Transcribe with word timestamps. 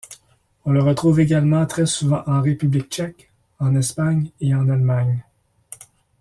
On 0.65 0.71
le 0.71 0.81
retrouve 0.81 1.19
également 1.19 1.63
très 1.67 1.85
souvent 1.85 2.23
en 2.25 2.41
République 2.41 2.89
Tchèque, 2.91 3.29
en 3.59 3.75
Espagne 3.75 4.31
et 4.41 4.55
en 4.55 4.67
Allemagne. 4.67 5.23